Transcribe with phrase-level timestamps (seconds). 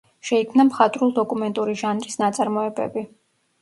[0.29, 3.11] შეიქმნა მხატვრულ-დოკუმენტური ჟანრის ნაწარმოებები.